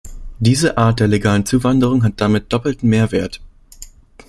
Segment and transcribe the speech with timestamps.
[0.39, 3.39] Diese Art der legalen Zuwanderung hat damit doppelten Mehrwert.